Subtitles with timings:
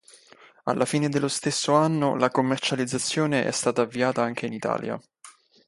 [0.63, 4.99] Alla fine dello stesso anno, la commercializzazione è stata avviata anche in Italia.